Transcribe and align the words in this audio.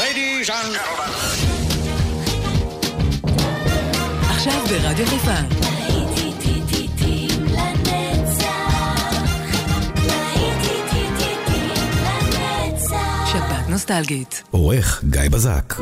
Ladies 0.00 0.48
and 0.48 0.72
gentlemen. 0.74 1.12
עכשיו 4.30 4.62
ברדיו 4.68 5.06
חיפה. 5.06 5.34
שפעת 13.26 13.68
נוסטלגית. 13.68 14.42
עורך 14.50 15.04
גיא 15.10 15.20
בזק 15.30 15.74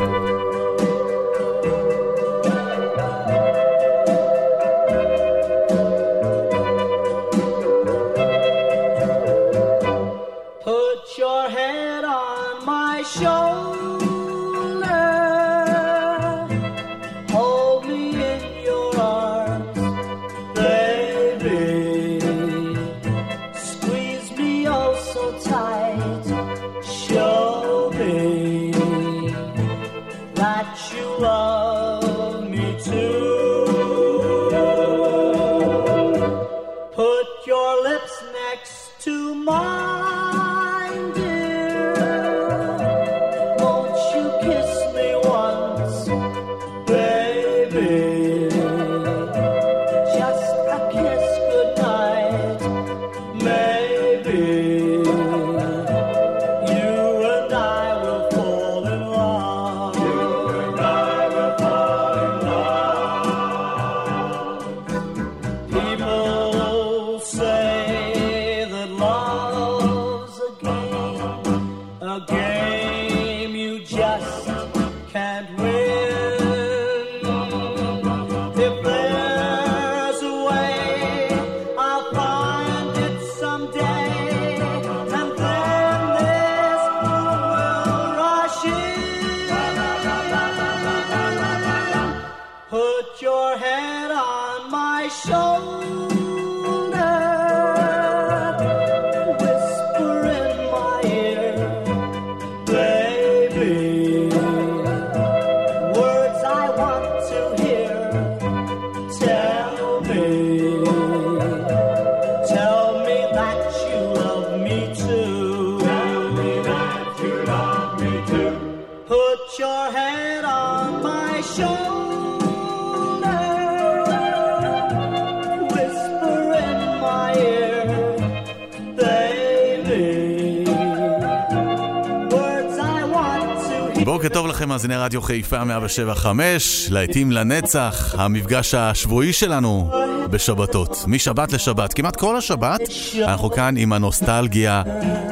לכם, 134.59 134.69
מאזיני 134.69 134.97
רדיו 134.97 135.23
חיפה 135.23 135.65
175, 135.65 136.89
להיטים 136.91 137.33
לנצח, 137.33 138.15
המפגש 138.19 138.75
השבועי 138.75 139.33
שלנו 139.33 139.91
בשבתות. 140.31 141.05
משבת 141.07 141.53
לשבת, 141.53 141.93
כמעט 141.93 142.17
כל 142.17 142.37
השבת, 142.37 142.81
אנחנו 143.23 143.51
כאן 143.51 143.75
עם 143.77 143.93
הנוסטלגיה, 143.93 144.83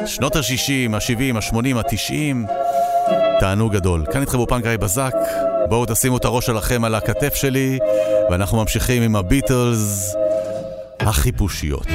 שנות 0.07 0.37
ה-60, 0.37 0.97
ה-70, 0.97 1.37
ה-80, 1.37 1.77
ה-90, 1.77 2.53
תענוג 3.41 3.73
גדול. 3.73 4.05
כאן 4.13 4.21
איתכם 4.21 4.39
אופן 4.39 4.61
גיא 4.61 4.77
בזק, 4.77 5.15
בואו 5.69 5.85
תשימו 5.87 6.17
את 6.17 6.25
הראש 6.25 6.47
שלכם 6.47 6.85
על 6.85 6.95
הכתף 6.95 7.35
שלי, 7.35 7.79
ואנחנו 8.31 8.59
ממשיכים 8.59 9.03
עם 9.03 9.17
הביטלס 9.17 10.15
החיפושיות. 11.01 11.87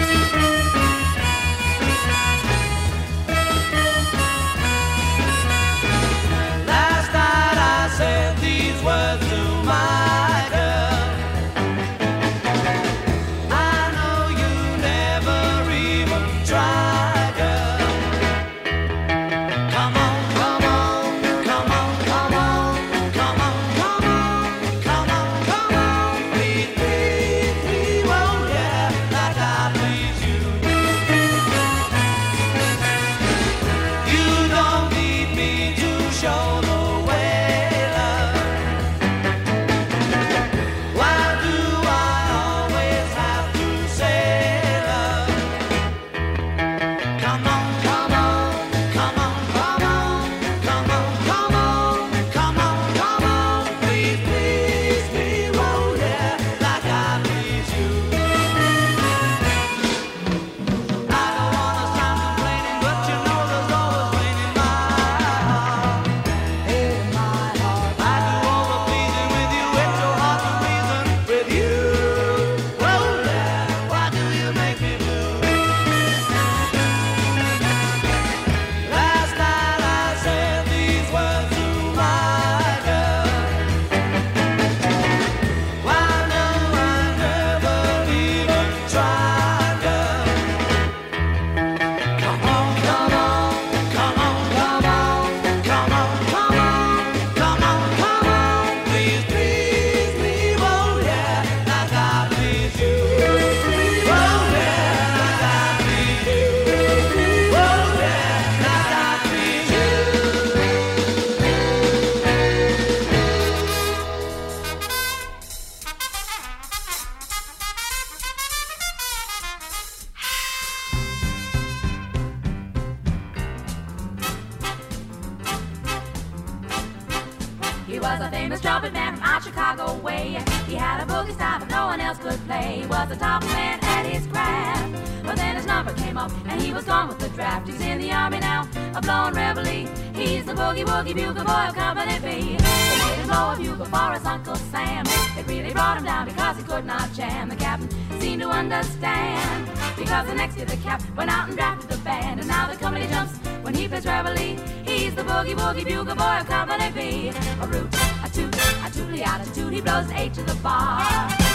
He 127.91 127.99
was 127.99 128.21
a 128.21 128.31
famous 128.31 128.61
trumpet 128.61 128.93
man 128.93 129.17
from 129.17 129.23
out 129.23 129.43
Chicago 129.43 129.95
way. 129.95 130.41
He 130.65 130.75
had 130.75 131.03
a 131.03 131.05
boogie 131.05 131.33
style 131.33 131.59
that 131.59 131.69
no 131.69 131.87
one 131.87 131.99
else 131.99 132.17
could 132.19 132.39
play. 132.47 132.79
He 132.79 132.85
was 132.87 133.09
the 133.09 133.17
top 133.17 133.43
man 133.43 133.79
at 133.81 134.05
his 134.05 134.25
craft. 134.27 135.25
But 135.25 135.35
then 135.35 135.57
his 135.57 135.65
number 135.65 135.93
came 135.95 136.17
up 136.17 136.31
and 136.47 136.61
he 136.61 136.73
was 136.73 136.85
gone 136.85 137.09
with 137.09 137.19
the 137.19 137.27
draft. 137.29 137.67
He's 137.67 137.81
in 137.81 137.99
the 137.99 138.13
army 138.13 138.39
now, 138.39 138.65
a 138.95 139.01
blowing 139.01 139.33
reveille. 139.33 139.89
He's 140.15 140.45
the 140.45 140.53
boogie 140.53 140.85
woogie 140.85 141.13
bugle 141.13 141.43
boy 141.43 141.67
of 141.67 141.75
Company 141.75 142.17
B. 142.19 142.55
They 142.55 142.97
made 143.03 143.19
him 143.19 143.27
blow 143.27 143.51
a 143.51 143.57
bugle 143.57 143.85
for 143.85 144.13
his 144.13 144.25
Uncle 144.25 144.55
Sam. 144.55 145.05
It 145.37 145.45
really 145.47 145.73
brought 145.73 145.97
him 145.97 146.05
down 146.05 146.27
because 146.27 146.55
he 146.55 146.63
could 146.63 146.85
not 146.85 147.11
jam. 147.11 147.49
The 147.49 147.57
captain 147.57 147.89
seemed 148.21 148.41
to 148.41 148.49
understand. 148.49 149.69
Because 149.97 150.27
the 150.27 150.35
next 150.35 150.55
year 150.55 150.65
the 150.65 150.77
cap 150.77 151.03
went 151.17 151.29
out 151.29 151.49
and 151.49 151.57
drafted 151.57 151.89
the 151.89 151.97
band. 151.97 152.39
And 152.39 152.47
now 152.47 152.71
the 152.71 152.77
company 152.77 153.05
jumps 153.07 153.37
when 153.71 153.81
he 153.81 153.87
plays 153.87 154.05
reveille. 154.05 154.57
He's 154.85 155.15
the 155.15 155.23
boogie 155.23 155.55
woogie 155.55 155.85
bugle 155.85 156.15
boy 156.15 156.37
of 156.41 156.47
Company 156.47 156.91
B. 156.91 157.31
A 157.61 157.67
root, 157.67 157.87
a 158.25 158.29
toot, 158.29 158.53
a 158.55 158.89
tootly 158.91 159.23
out 159.23 159.45
a 159.45 159.53
toot. 159.53 159.71
He 159.73 159.81
blows 159.81 160.09
eight 160.11 160.33
to 160.33 160.43
the 160.43 160.55
bar. 160.55 160.99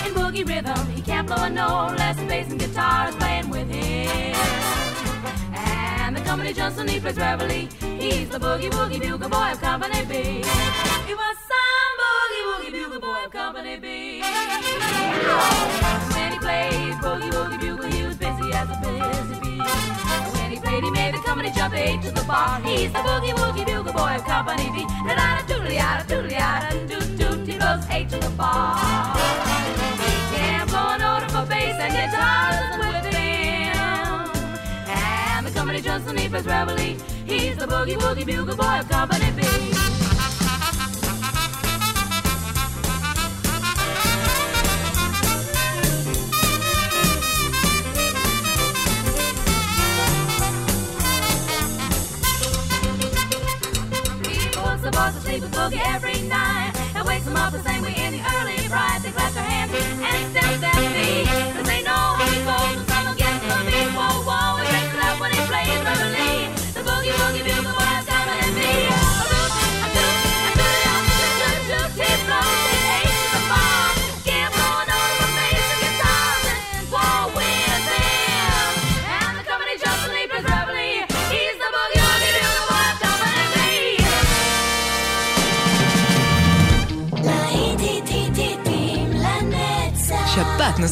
In 0.06 0.14
boogie 0.14 0.46
rhythm, 0.48 0.88
he 0.90 1.02
can't 1.02 1.26
blow 1.26 1.42
a 1.44 1.50
note 1.50 1.88
unless 1.90 2.16
the 2.16 2.24
bass 2.24 2.50
and 2.50 2.58
guitar 2.58 3.08
is 3.08 3.16
playing 3.16 3.50
with 3.50 3.68
him. 3.68 4.34
And 5.54 6.16
the 6.16 6.20
company 6.22 6.52
jumps 6.54 6.78
when 6.78 6.88
he 6.88 7.00
plays 7.00 7.16
reveille. 7.16 7.68
He's 8.00 8.28
the 8.30 8.38
boogie 8.38 8.70
woogie 8.70 9.00
bugle 9.00 9.28
boy 9.28 9.50
of 9.52 9.60
Company 9.60 10.04
B. 10.06 10.14
He 11.08 11.14
was 11.22 11.36
some 11.50 11.92
boogie 12.00 12.44
woogie 12.48 12.72
bugle 12.72 13.00
boy 13.00 13.24
of 13.26 13.30
Company 13.30 13.76
B. 13.76 14.22
When 16.14 16.32
he 16.32 16.38
played 16.38 16.94
boogie 17.04 17.30
he 20.86 20.92
made 20.92 21.14
the 21.14 21.18
company 21.18 21.50
jump 21.50 21.74
eight 21.74 22.00
to 22.02 22.10
the 22.12 22.22
bar. 22.22 22.60
He's 22.60 22.92
the 22.92 22.98
boogie 22.98 23.34
woogie 23.34 23.66
bugle 23.66 23.92
boy 23.92 24.14
of 24.14 24.24
Company 24.24 24.70
B. 24.74 24.86
Da 25.06 25.14
da 25.20 25.26
da 25.36 25.42
doodly 25.50 25.76
da 25.76 26.02
doodly 26.10 26.38
da 26.38 26.70
doot 26.90 27.18
doot. 27.18 27.48
He 27.48 27.58
blows 27.58 27.84
eight 27.90 28.08
to 28.10 28.18
the 28.18 28.30
bar. 28.30 28.76
Can't 30.34 30.70
blow 30.70 30.94
a 30.94 30.98
note 30.98 31.30
for 31.32 31.44
bass 31.50 31.76
and 31.84 31.92
guitars 31.98 32.58
with 32.82 33.06
him. 33.14 33.76
And 34.88 35.46
the 35.46 35.50
company 35.50 35.80
jumps 35.80 36.06
when 36.06 36.18
he 36.18 36.28
plays 36.28 36.46
reveille. 36.46 36.96
He's 37.26 37.56
the 37.56 37.66
boogie 37.66 37.96
woogie 37.96 38.24
bugle 38.24 38.56
boy 38.56 38.78
of 38.78 38.88
Company 38.88 39.30
B. 39.36 40.05
Every 55.74 56.20
night 56.28 56.72
and 56.94 57.06
wakes 57.06 57.24
them 57.24 57.36
up 57.36 57.52
the 57.52 57.62
same 57.62 57.82
way 57.82 57.94
in 57.96 58.12
the 58.12 58.22
early 58.36 58.68
bright. 58.68 59.00
They 59.02 59.10
clap 59.10 59.32
their 59.32 59.42
hands 59.42 59.72
and 59.74 60.30
stamp 60.30 60.60
their 60.60 60.72
feet 60.94 61.75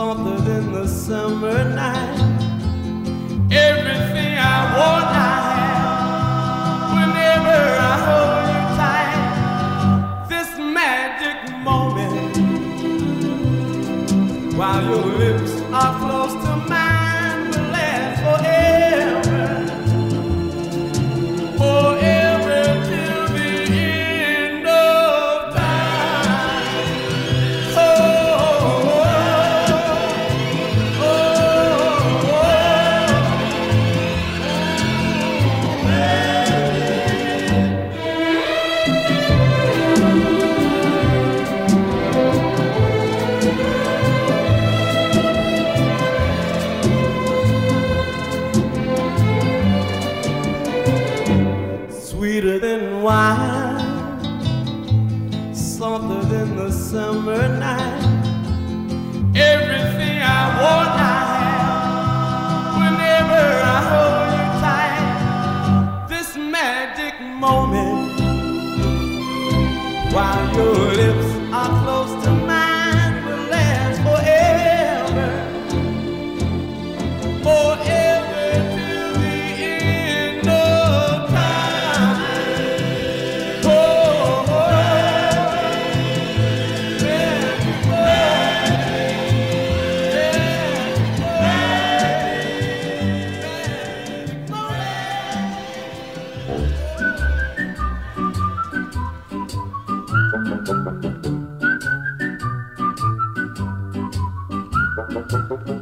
something 0.00 0.46
in 0.56 0.72
the 0.72 0.88
summer 0.88 1.62
night. 1.74 2.20
Everything 3.50 4.32
I 4.38 4.58
want. 4.78 5.06
I 5.26 5.29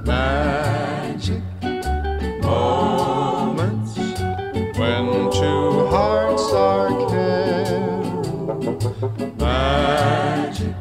Magic 0.05 1.43
moments 2.43 3.97
when 4.77 5.07
two 5.33 5.87
hearts 5.89 6.53
are 6.53 6.91
caring. 7.09 8.27
Magic 9.39 10.77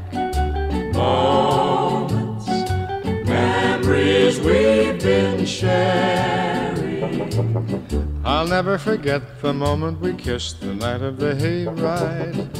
moments, 0.94 2.48
memories 3.26 4.38
we've 4.42 5.00
been 5.02 5.46
sharing. 5.46 6.28
I'll 8.26 8.48
never 8.48 8.78
forget 8.78 9.42
the 9.42 9.54
moment 9.54 10.02
we 10.02 10.14
kissed 10.14 10.60
the 10.60 10.76
night 10.76 11.02
of 11.02 11.16
the 11.20 11.36
hayride. 11.36 12.57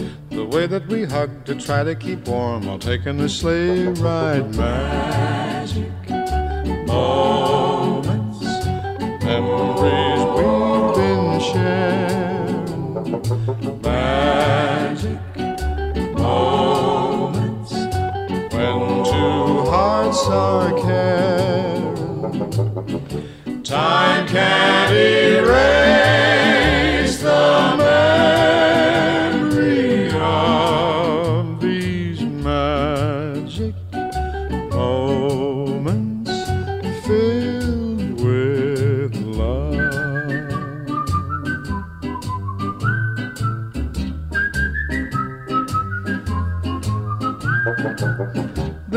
The 0.50 0.56
way 0.56 0.66
that 0.68 0.88
we 0.88 1.04
hugged 1.04 1.46
to 1.48 1.56
try 1.56 1.84
to 1.84 1.94
keep 1.94 2.26
warm 2.26 2.68
while 2.68 2.80
taking 2.80 3.20
a 3.20 3.28
sleigh 3.28 3.88
ride. 3.88 4.56
Magic 4.56 6.10
moments, 6.88 7.47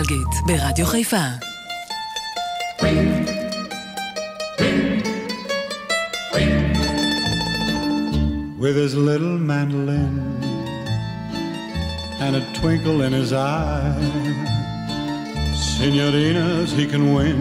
נוסטלגית 0.00 0.32
ברדיו 0.46 0.86
חיפה. 0.86 1.26
with 8.58 8.76
his 8.84 8.94
little 9.08 9.38
mandolin 9.50 10.16
and 12.24 12.32
a 12.40 12.42
twinkle 12.58 12.98
in 13.06 13.12
his 13.20 13.30
eye. 13.34 14.06
Senorinas 15.72 16.70
he 16.80 16.84
can 16.92 17.04
win, 17.16 17.40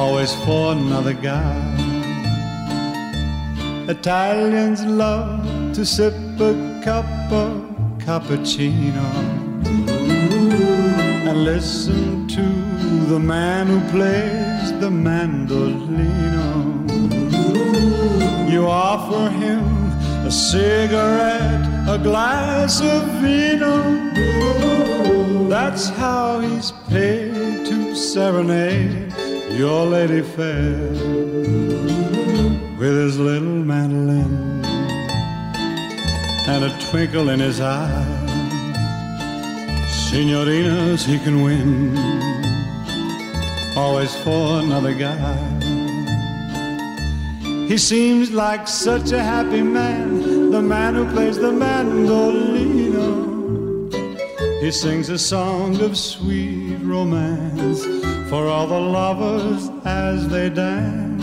always 0.00 0.32
for 0.44 0.64
another 0.78 1.16
guy. 1.30 1.62
Italians 3.96 4.80
love 5.04 5.44
to 5.76 5.82
sip 5.94 6.16
a 6.50 6.54
cup 6.86 7.10
of 7.44 7.52
cappuccino 8.04 9.06
and 9.22 9.35
listen 11.43 12.27
to 12.27 12.41
the 13.07 13.19
man 13.19 13.67
who 13.67 13.79
plays 13.89 14.71
the 14.79 14.89
mandolino. 14.89 16.55
You 18.49 18.67
offer 18.67 19.29
him 19.29 19.63
a 20.25 20.31
cigarette, 20.31 21.65
a 21.87 21.97
glass 22.01 22.81
of 22.81 23.03
vino. 23.21 23.77
That's 25.47 25.89
how 25.89 26.39
he's 26.39 26.71
paid 26.89 27.65
to 27.67 27.95
serenade 27.95 29.13
your 29.51 29.85
lady 29.85 30.21
fair 30.21 30.91
with 32.79 32.95
his 33.03 33.17
little 33.17 33.63
mandolin 33.71 34.63
and 36.47 36.63
a 36.63 36.77
twinkle 36.89 37.29
in 37.29 37.39
his 37.39 37.59
eye. 37.59 38.16
Signorinas 40.09 41.03
he 41.05 41.19
can 41.19 41.43
win, 41.43 41.97
always 43.75 44.15
for 44.15 44.61
another 44.61 44.93
guy. 44.93 45.37
He 47.67 47.77
seems 47.77 48.31
like 48.31 48.69
such 48.69 49.11
a 49.11 49.21
happy 49.21 49.61
man, 49.61 50.49
the 50.51 50.61
man 50.61 50.95
who 50.95 51.05
plays 51.11 51.35
the 51.37 51.51
mandolino. 51.51 53.09
He 54.61 54.71
sings 54.71 55.09
a 55.09 55.19
song 55.19 55.81
of 55.81 55.97
sweet 55.97 56.77
romance 56.77 57.83
for 58.29 58.47
all 58.47 58.65
the 58.65 58.79
lovers 58.79 59.69
as 59.83 60.29
they 60.29 60.49
dance. 60.49 61.21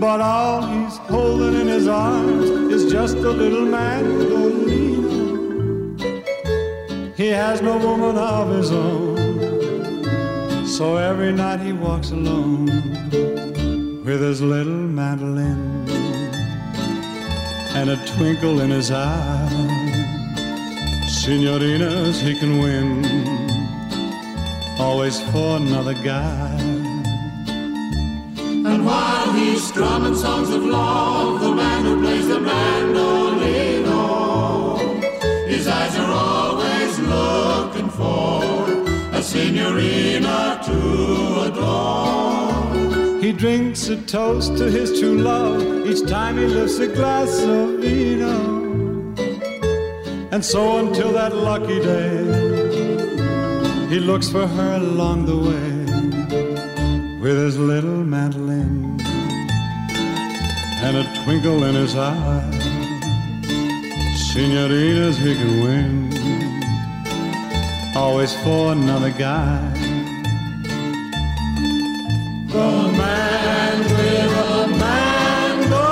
But 0.00 0.20
all 0.20 0.62
he's 0.62 0.96
holding 0.96 1.54
in 1.60 1.68
his 1.68 1.86
arms 1.86 2.50
is 2.74 2.90
just 2.90 3.16
a 3.18 3.30
little 3.30 3.66
mandolino. 3.66 4.59
He 7.20 7.28
has 7.28 7.60
no 7.60 7.76
woman 7.76 8.16
of 8.16 8.48
his 8.48 8.70
own, 8.72 9.16
so 10.66 10.96
every 10.96 11.32
night 11.32 11.60
he 11.60 11.70
walks 11.70 12.12
alone 12.12 12.64
with 14.02 14.22
his 14.22 14.40
little 14.40 14.72
mandolin 14.72 15.86
and 17.76 17.90
a 17.90 17.96
twinkle 18.06 18.62
in 18.62 18.70
his 18.70 18.90
eye. 18.90 19.50
Signorinas 21.20 22.22
he 22.22 22.38
can 22.38 22.58
win, 22.58 23.04
always 24.78 25.20
for 25.30 25.58
another 25.58 25.92
guy. 26.02 26.56
And 28.70 28.86
while 28.86 29.32
he's 29.34 29.62
strumming 29.62 30.16
songs 30.16 30.48
of 30.48 30.62
love, 30.64 31.42
the 31.42 31.52
man 31.54 31.84
who 31.84 32.00
plays 32.00 32.26
the 32.28 32.38
mandolino, 32.38 33.98
his 35.46 35.68
eyes 35.68 35.94
are 35.98 36.10
always 36.10 36.69
looking 37.14 37.90
for 37.90 38.42
a 39.18 39.22
signorina 39.22 40.60
to 40.66 40.78
adore. 41.48 43.20
He 43.20 43.32
drinks 43.32 43.88
a 43.88 43.96
toast 44.16 44.56
to 44.58 44.70
his 44.70 44.98
true 44.98 45.18
love 45.18 45.86
each 45.86 46.08
time 46.08 46.38
he 46.38 46.46
lifts 46.46 46.78
a 46.78 46.88
glass 46.88 47.32
of 47.42 47.80
vino. 47.80 48.60
And 50.32 50.44
so 50.44 50.78
until 50.78 51.12
that 51.12 51.34
lucky 51.34 51.80
day, 51.80 52.18
he 53.90 53.98
looks 53.98 54.28
for 54.28 54.46
her 54.46 54.72
along 54.76 55.26
the 55.26 55.36
way 55.48 55.70
with 57.20 57.36
his 57.36 57.58
little 57.58 58.04
mandolin 58.04 58.98
and 60.84 60.96
a 60.96 61.04
twinkle 61.24 61.64
in 61.64 61.74
his 61.74 61.94
eye. 61.94 62.50
Signorinas 64.30 65.16
he 65.16 65.34
can 65.34 65.52
win, 65.64 66.10
always 67.96 68.34
for 68.42 68.72
another 68.72 69.10
guy. 69.10 69.72
The 72.46 72.70
man 73.00 73.78
with 73.96 74.32
a 74.50 74.66
mandolino. 74.80 75.90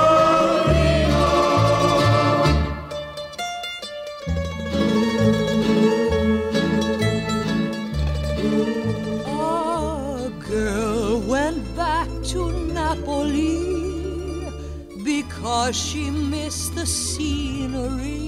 A 9.25 10.29
girl 10.49 11.19
went 11.21 11.61
back 11.75 12.09
to 12.31 12.39
Napoli 12.73 13.57
because 15.03 15.75
she 15.75 16.09
missed 16.09 16.75
the 16.75 16.85
scenery, 16.85 18.18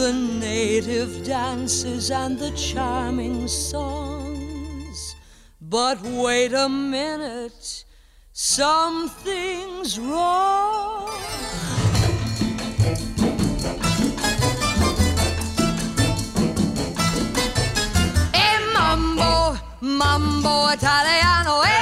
the 0.00 0.12
native 0.14 1.22
dances, 1.24 2.10
and 2.10 2.38
the 2.38 2.50
charming 2.52 3.46
songs. 3.46 5.14
But 5.60 6.00
wait 6.00 6.54
a 6.54 6.70
minute, 6.70 7.84
something's 8.32 9.98
wrong. 9.98 11.10
E 18.32 18.48
mambo, 18.72 19.58
mambo 19.80 20.72
italiano, 20.72 21.62
e 21.62 21.66
mambo, 21.66 21.79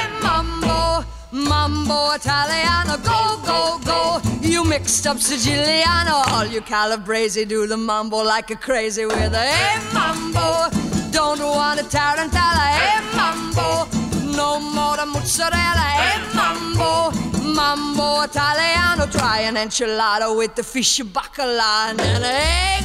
mambo 1.88 2.14
italiano, 2.14 2.98
go, 2.98 3.40
go, 3.44 3.79
go. 3.85 4.20
You 4.40 4.64
mixed 4.64 5.07
up 5.07 5.16
Siciliano, 5.16 6.22
all 6.29 6.46
you 6.46 6.61
Calabrese 6.61 7.44
do 7.46 7.66
the 7.66 7.77
mambo 7.77 8.22
like 8.22 8.51
a 8.51 8.57
crazy 8.57 9.07
with 9.07 9.35
a 9.35 9.44
e 9.46 9.94
mambo. 9.94 10.68
Don't 11.11 11.40
want 11.40 11.81
a 11.81 11.85
tarantella, 11.85 12.66
e 12.77 13.16
mambo. 13.16 13.88
No 14.37 14.61
more 14.61 14.96
the 14.96 15.07
mozzarella, 15.07 15.87
e 15.96 16.35
mambo. 16.35 17.11
Mambo 17.55 18.22
italiano, 18.22 19.07
try 19.11 19.40
an 19.40 19.57
enchilada 19.57 20.37
with 20.37 20.55
the 20.55 20.62
fish 20.62 21.01
bacala 21.01 21.90
and 21.90 22.01
an 22.01 22.22
egg 22.22 22.85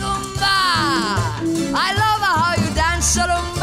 I 1.75 1.93
love 2.01 2.21
how 2.21 2.55
you 2.63 2.73
dance 2.73 3.17
a 3.17 3.27
rumba. 3.27 3.62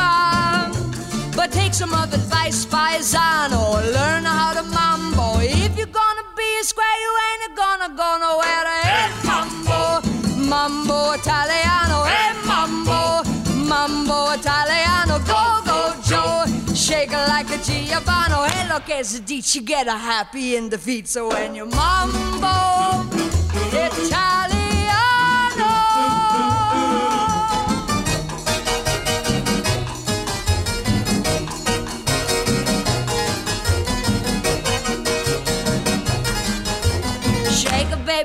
Take 1.70 1.76
some 1.76 1.94
of 1.94 2.12
advice, 2.12 2.66
paisano. 2.66 3.74
Learn 3.94 4.24
how 4.24 4.54
to 4.54 4.64
mambo. 4.64 5.38
If 5.38 5.78
you're 5.78 5.87
gonna 5.87 6.26
be 6.37 6.48
a 6.61 6.64
square, 6.64 6.98
you 7.04 7.12
ain't 7.28 7.56
gonna 7.56 7.94
go 7.94 8.11
nowhere. 8.18 8.66
Hey, 8.83 9.09
mambo, 9.24 10.00
mambo 10.50 11.12
italiano. 11.12 12.02
Hey, 12.11 12.33
mambo, 12.44 13.22
mambo 13.70 14.33
italiano. 14.35 15.20
Go, 15.20 15.62
go, 15.64 15.94
Joe. 16.02 16.74
Shake 16.74 17.12
it 17.12 17.28
like 17.28 17.48
a 17.50 17.59
Giovanni. 17.62 18.50
Hey, 18.50 18.68
look, 18.68 18.90
as 18.90 19.14
a 19.14 19.20
dici, 19.20 19.61
get 19.61 19.87
a 19.87 19.96
happy 19.96 20.56
in 20.56 20.70
the 20.70 20.78
feet. 20.78 21.06
So 21.06 21.28
when 21.28 21.54
you 21.54 21.66
mambo 21.66 23.06
italiano. 23.62 24.59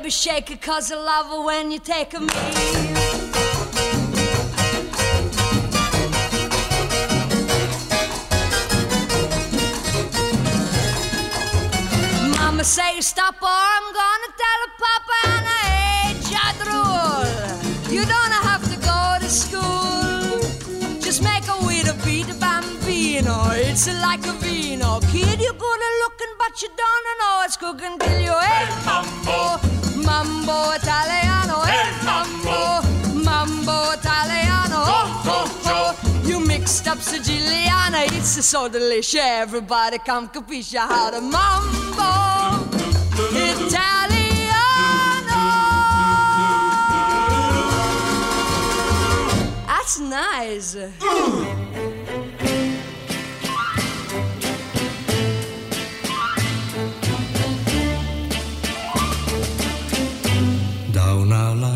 Baby, 0.05 0.11
shake 0.11 0.51
it, 0.51 0.61
cause 0.61 0.91
I 0.91 0.95
love 0.97 1.27
it 1.31 1.43
when 1.45 1.71
you 1.71 1.79
take 1.79 2.13
a 2.13 2.19
me. 2.19 2.27
Mama 12.37 12.63
say 12.63 13.01
stop 13.01 13.35
or 13.41 13.47
I'm 13.49 13.93
gonna 13.99 14.31
tell 14.41 14.59
her 14.63 14.73
Papa 14.83 15.17
and 15.33 15.45
I 15.47 15.65
hate 15.81 16.21
Jadrul. 16.31 17.91
You 17.91 18.05
don't 18.05 18.33
have 18.49 18.63
to 18.71 18.77
go 18.91 19.17
to 19.19 19.29
school. 19.29 20.39
Just 21.01 21.23
make 21.23 21.47
a 21.47 21.65
way 21.65 21.81
to 21.81 21.93
beat 22.05 22.29
a 22.29 22.35
bambino. 22.35 23.49
It's 23.53 23.87
like 24.01 24.25
a 24.27 24.33
vino. 24.33 24.99
Kid, 25.11 25.41
you're 25.41 25.53
good 25.53 25.75
looking, 26.03 26.33
but 26.37 26.61
you 26.61 26.69
don't 26.77 27.05
know 27.19 27.41
it's 27.45 27.57
cooking 27.57 27.97
till 27.99 28.21
you 28.21 28.33
hey 28.39 28.67
mambo, 28.85 29.84
mambo 30.05 30.73
italiano, 30.75 31.63
eh, 31.63 31.71
hey 31.71 32.05
mambo, 32.05 32.81
mambo 33.23 33.93
italiano. 33.93 34.83
Oh, 34.85 35.23
oh, 35.25 35.61
oh. 35.65 35.95
You 36.27 36.39
mixed 36.39 36.87
up 36.87 36.99
Siciliana, 36.99 38.05
it's 38.17 38.45
so 38.45 38.67
delicious. 38.69 39.21
Everybody 39.23 39.97
come 39.99 40.27
capisce 40.29 40.75
how 40.77 41.09
to 41.11 41.21
mambo 41.21 42.11
Italiano. 43.33 44.45
That's 49.67 49.99
nice. 49.99 50.75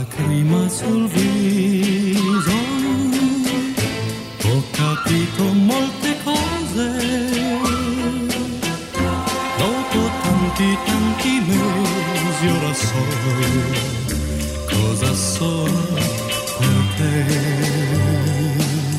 Lacrima 0.09 0.67
sul 0.69 1.07
viso 1.07 2.57
ho 4.43 4.63
capito 4.71 5.43
molte 5.53 6.17
cose. 6.23 6.87
Dopo 9.57 10.09
tanti 10.23 10.77
tanti 10.85 11.41
mesi 11.47 12.47
ora 12.47 12.73
so 12.73 13.03
cosa 14.69 15.13
so 15.13 15.67
perché 16.57 17.25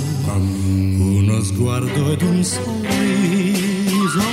uno 0.06 1.42
sguardo 1.42 2.12
ed 2.12 2.22
un 2.22 2.44
sorriso 2.44 4.28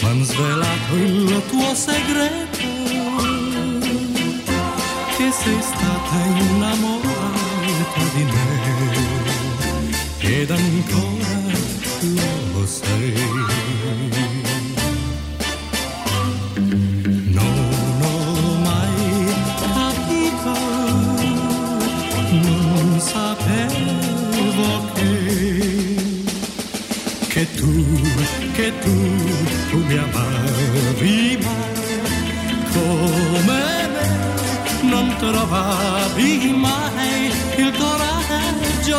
m'han 0.00 0.24
svelato 0.24 0.94
il 0.94 1.42
tuo 1.50 1.74
segreto 1.74 2.55
stata 6.16 6.24
innamorata 6.24 8.02
di 8.14 8.24
me 8.24 8.44
ed 10.18 10.50
ancora 10.50 11.34
lo 12.52 12.66
sei 12.66 13.45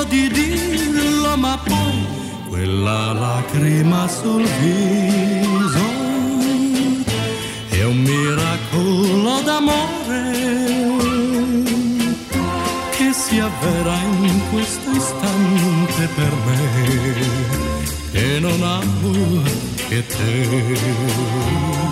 di 0.10 0.30
dirlo 0.30 1.36
ma 1.38 1.58
poi 1.64 2.06
quella 2.50 3.14
lacrima 3.14 4.08
sul 4.08 4.44
viso 4.44 5.88
è 7.70 7.84
un 7.84 7.98
miracolo 7.98 9.42
d'amore 9.42 10.36
che 12.98 13.14
si 13.14 13.40
avvera 13.40 13.96
in 14.24 14.42
questo 14.52 14.90
istante 14.92 16.08
per 16.16 16.34
me 16.46 17.56
e 18.12 18.40
non 18.40 18.62
amo 18.64 19.44
che 19.88 20.06
te. 20.06 21.87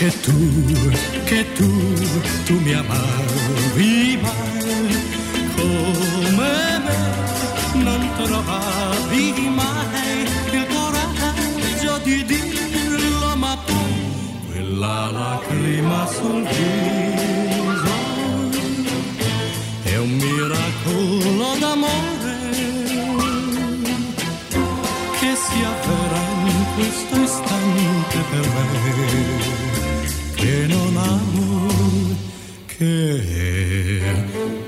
Che, 0.00 0.20
tu, 0.22 0.38
che 1.24 1.52
tu, 1.52 1.70
tu 2.46 2.54
mi 2.60 2.72
amavi 2.72 4.18
mai. 4.22 5.18
Come 5.56 6.78
me, 6.86 7.00
non 7.82 8.10
trovavi 8.16 9.48
mai 9.54 10.24
il 10.52 10.66
coraggio 10.74 11.98
di 12.02 12.24
dirlo, 12.24 13.36
ma 13.36 13.56
poi 13.66 13.94
quella 14.46 15.10
lacrima 15.10 16.06
sul 16.06 16.42
viso 16.48 17.98
è 19.82 19.96
un 19.98 20.10
miracolo 20.10 21.56
d'amore 21.58 22.19
questo 26.80 27.20
istante 27.20 28.18
per 28.30 28.46
me 28.48 28.68
che 30.34 30.66
non 30.66 30.96
amo 30.96 31.68
che 32.66 34.59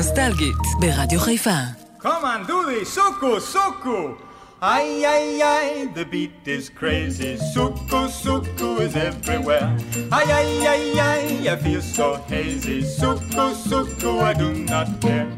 נוסטלגית 0.00 0.56
ברדיו 0.80 1.20
חיפה. 1.20 1.58
Come 2.02 2.24
on, 2.24 2.46
do 2.46 2.58
this. 2.66 2.94
Suku, 2.96 3.40
suku. 3.52 4.16
Ay, 4.60 5.04
ay, 5.04 5.42
ay, 5.42 5.68
the 5.96 6.04
beat 6.12 6.46
is 6.46 6.70
crazy. 6.70 7.36
Suku, 7.52 8.02
suku 8.22 8.80
is 8.80 8.94
everywhere. 8.96 9.68
Ay, 10.10 10.26
ay, 10.38 10.50
ay, 10.74 10.84
ay, 11.10 11.24
I 11.52 11.56
feel 11.64 11.82
so 11.82 12.08
hazy. 12.30 12.80
Suku, 13.00 13.46
suku, 13.68 14.12
I 14.30 14.32
do 14.42 14.48
not 14.72 14.88
care. 15.00 15.28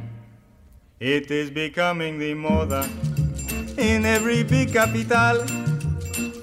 It 1.01 1.31
is 1.31 1.49
becoming 1.51 2.19
the 2.19 2.33
moda 2.35 2.83
in 3.77 4.05
every 4.05 4.43
big 4.43 4.73
capital. 4.73 5.37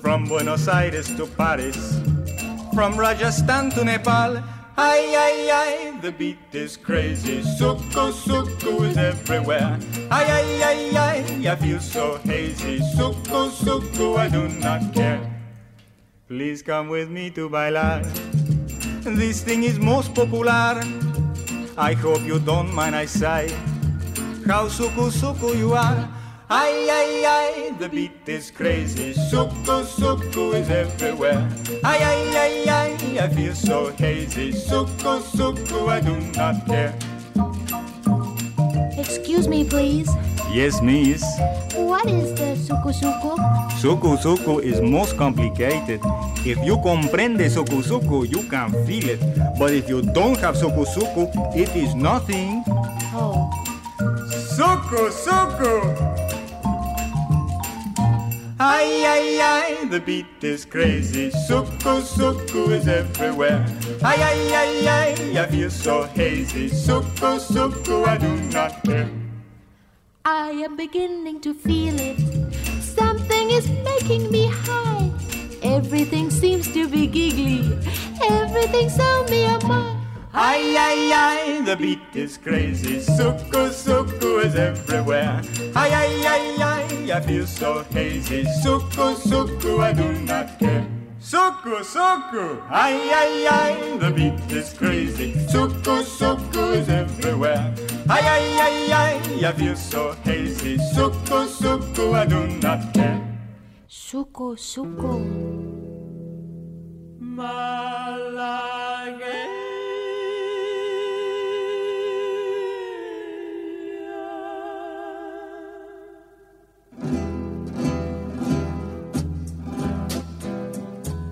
From 0.02 0.20
Buenos 0.30 0.68
Aires 0.68 1.10
to 1.18 1.26
Paris, 1.40 1.80
from 2.76 2.92
Rajasthan 2.98 3.66
to 3.76 3.84
Nepal. 3.84 4.32
Ay, 4.81 5.13
ay, 5.13 5.37
ay, 5.53 5.73
the 6.01 6.09
beat 6.09 6.41
is 6.57 6.73
crazy. 6.81 7.45
Suku, 7.45 8.09
suku 8.17 8.89
is 8.89 8.97
everywhere. 8.97 9.77
Ay, 10.09 10.25
ay, 10.25 10.49
ay, 10.65 10.81
ay, 10.97 11.19
I 11.45 11.55
feel 11.61 11.77
so 11.85 12.17
hazy. 12.25 12.81
Suku, 12.97 13.53
suku, 13.53 14.17
I 14.17 14.33
do 14.33 14.49
not 14.49 14.81
care. 14.97 15.21
Please 16.33 16.65
come 16.65 16.89
with 16.89 17.13
me 17.13 17.29
to 17.37 17.53
bailar. 17.53 18.01
This 19.05 19.45
thing 19.45 19.69
is 19.69 19.77
most 19.77 20.17
popular. 20.17 20.81
I 21.77 21.93
hope 21.93 22.25
you 22.25 22.41
don't 22.41 22.73
mind 22.73 22.97
I 22.97 23.05
say 23.05 23.53
how 24.49 24.73
suku, 24.73 25.13
suku 25.13 25.61
you 25.61 25.77
are. 25.77 26.09
Ay, 26.51 26.91
ay, 26.91 27.23
ay, 27.23 27.71
the 27.79 27.87
beat 27.87 28.27
is 28.27 28.51
crazy. 28.51 29.15
Suku, 29.15 29.87
suku 29.87 30.59
is 30.59 30.67
everywhere. 30.67 31.47
Ay, 31.87 32.03
ay, 32.03 32.21
ay, 32.35 32.55
ay, 32.67 32.91
I 33.23 33.31
feel 33.31 33.55
so 33.55 33.95
hazy. 33.95 34.51
Suku, 34.51 35.23
suku, 35.31 35.79
I 35.87 36.03
do 36.03 36.19
not 36.35 36.59
care. 36.67 36.91
Excuse 38.99 39.47
me, 39.47 39.63
please. 39.63 40.11
Yes, 40.51 40.83
miss. 40.83 41.23
What 41.79 42.11
is 42.11 42.35
the 42.35 42.59
suku 42.59 42.99
suku? 42.99 43.39
Suku, 43.79 44.19
suku 44.19 44.59
is 44.59 44.83
most 44.83 45.15
complicated. 45.15 46.03
If 46.43 46.59
you 46.67 46.83
comprende 46.83 47.47
suku, 47.47 47.79
suku, 47.79 48.27
you 48.27 48.43
can 48.51 48.75
feel 48.91 49.07
it. 49.07 49.23
But 49.55 49.71
if 49.71 49.87
you 49.87 50.03
don't 50.03 50.35
have 50.43 50.59
suku, 50.59 50.83
suku, 50.83 51.31
it 51.55 51.71
is 51.79 51.95
nothing. 51.95 52.67
Oh. 53.15 53.47
Suku, 54.51 55.15
suku! 55.15 56.11
Ay, 58.61 59.07
ay, 59.09 59.41
ay, 59.41 59.89
the 59.89 59.99
beat 59.99 60.27
is 60.45 60.67
crazy. 60.67 61.33
Suku, 61.49 62.05
suku 62.05 62.77
is 62.77 62.85
everywhere. 62.85 63.65
Ay, 64.05 64.21
ay, 64.21 64.41
ay, 64.53 64.73
ay, 64.85 65.11
I 65.33 65.47
feel 65.49 65.73
so 65.73 66.05
hazy. 66.13 66.69
Suku, 66.69 67.41
suku, 67.41 68.05
I 68.05 68.21
do 68.21 68.29
not 68.53 68.85
care. 68.85 69.09
I 70.29 70.53
am 70.61 70.77
beginning 70.77 71.41
to 71.41 71.57
feel 71.57 71.97
it. 71.97 72.21
Something 72.85 73.49
is 73.49 73.65
making 73.81 74.29
me 74.29 74.53
high. 74.53 75.09
Everything 75.65 76.29
seems 76.29 76.69
to 76.77 76.85
be 76.85 77.09
giggly. 77.09 77.65
Everything's 78.29 79.01
on 79.01 79.25
me 79.33 79.49
a 79.49 79.57
my. 79.65 80.00
Ay, 80.33 80.79
ay, 80.79 81.11
ay, 81.11 81.61
the 81.67 81.75
beat 81.75 81.99
is 82.15 82.39
crazy. 82.39 83.03
Suku, 83.03 83.67
suku 83.75 84.47
is 84.47 84.55
everywhere. 84.55 85.43
Ay, 85.75 85.91
ay, 85.91 86.13
ay, 86.23 86.45
ay, 86.63 86.87
I 87.11 87.21
feel 87.21 87.47
so 87.47 87.83
hazy. 87.91 88.47
Suku, 88.63 89.19
suku, 89.19 89.83
I 89.83 89.91
do 89.91 90.07
not 90.23 90.55
care. 90.63 90.87
Suku, 91.19 91.83
suku, 91.83 92.63
ay, 92.71 92.95
ay, 93.11 93.33
ay, 93.51 93.75
the 93.99 94.11
beat 94.15 94.39
is 94.55 94.71
crazy. 94.71 95.35
Suku, 95.51 96.07
suku 96.07 96.79
is 96.79 96.87
everywhere. 96.87 97.75
Ay, 98.07 98.23
ay, 98.23 98.47
ay, 98.55 98.77
ay, 98.95 99.15
I 99.43 99.51
feel 99.51 99.75
so 99.75 100.15
hazy. 100.23 100.79
Suku, 100.95 101.51
suku, 101.51 102.15
I 102.15 102.25
do 102.31 102.47
not 102.63 102.95
care. 102.95 103.19
Suku 103.91 104.55
suku. 104.55 105.27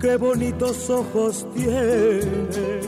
Qué 0.00 0.16
bonitos 0.16 0.88
ojos 0.90 1.46
tiene 1.54 2.80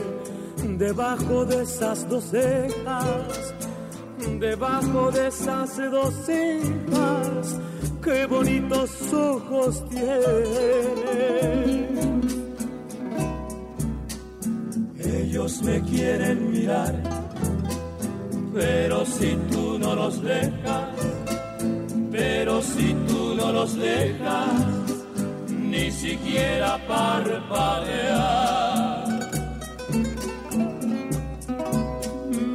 debajo 0.77 1.45
de 1.45 1.63
esas 1.63 2.07
dos 2.09 2.23
cejas, 2.25 3.53
debajo 4.39 5.11
de 5.11 5.27
esas 5.27 5.77
dos 5.91 6.13
cejas, 6.25 7.59
qué 8.03 8.25
bonitos 8.25 9.13
ojos 9.13 9.83
tiene. 9.89 10.41
Ellos 14.97 15.61
me 15.63 15.81
quieren 15.81 16.51
mirar, 16.51 16.95
pero 18.53 19.05
si 19.05 19.35
tú 19.51 19.77
no 19.77 19.95
los 19.95 20.21
dejas, 20.23 20.89
pero 22.11 22.61
si 22.61 22.93
tú 23.07 23.35
no 23.35 23.51
los 23.51 23.75
dejas, 23.75 24.80
siquiera 26.01 26.79
parpadear. 26.87 27.99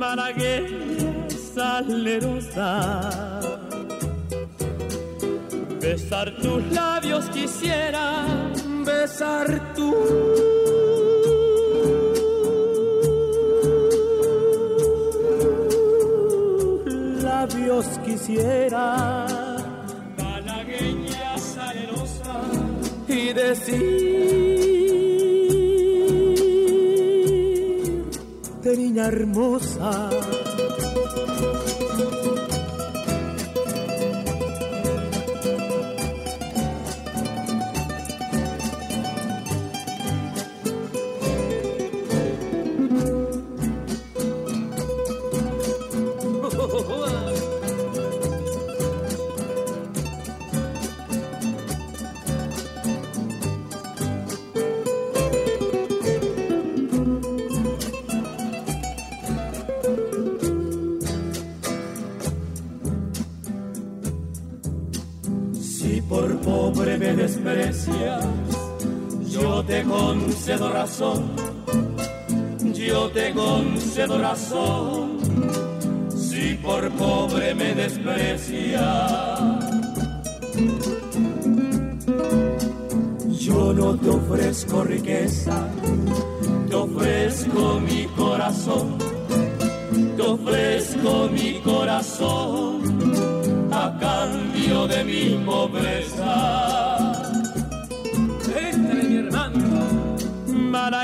Malagueña 0.03 1.31
salerosa, 1.55 2.71
besar 5.81 6.29
tus 6.43 6.61
labios 6.73 7.25
quisiera, 7.37 8.07
besar 8.85 9.47
tus 9.77 9.95
labios 17.23 17.87
quisiera. 18.05 19.26
Y 23.27 23.33
decirte 23.33 23.87
niña 28.77 29.07
hermosa. 29.07 30.11
Si 65.87 66.03
por 66.03 66.37
pobre 66.41 66.99
me 66.99 67.15
desprecias, 67.15 68.27
yo 69.31 69.63
te 69.65 69.85
concedo 69.85 70.73
razón, 70.73 71.31
yo 72.75 73.09
te 73.11 73.33
concedo 73.33 74.19
razón. 74.19 75.19
Si 76.11 76.55
por 76.55 76.91
pobre 76.91 77.55
me 77.55 77.73
desprecias, 77.73 78.83
yo 83.39 83.73
no 83.73 83.97
te 83.97 84.11
ofrezco 84.11 84.83
riqueza, 84.83 85.69
te 86.69 86.75
ofrezco 86.75 87.81
mi 87.81 88.07
corazón, 88.17 88.99
te 90.17 90.23
ofrezco 90.23 91.29
mi 91.31 91.61
corazón 91.61 92.83
a 93.71 93.97
cambio 94.01 94.56
de 94.67 95.05
mi 95.05 95.45
pobreza. 95.45 96.35
Este 98.43 98.95
mi 99.09 99.17
hermano 99.19 100.17
Malagueña 100.49 100.97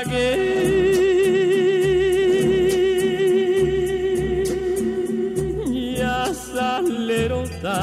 salerota. 6.33 7.79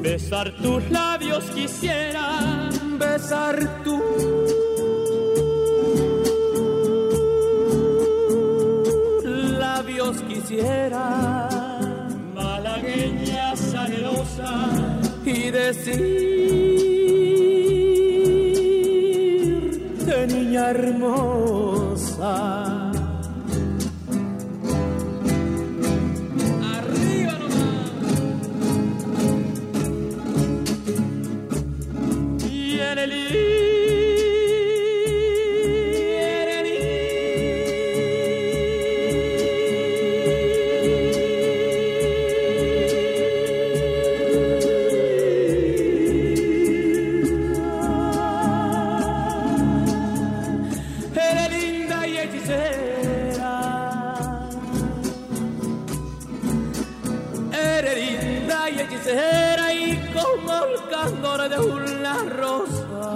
Besar 0.00 0.50
tus 0.62 0.90
labios 0.90 1.44
quisiera, 1.50 2.70
besar 2.98 3.82
tus 3.84 4.00
labios 9.58 10.16
quisiera 10.22 11.15
y 15.46 15.50
decirte 15.50 16.06
niña 20.26 20.72
hechicera 58.96 59.72
y 59.72 59.96
como 60.12 60.52
el 60.64 60.74
candor 60.90 61.48
de 61.48 61.58
una 61.58 62.16
rosa. 62.40 63.06